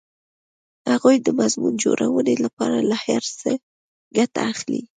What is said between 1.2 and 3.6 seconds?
د مضمون جوړونې لپاره له هر څه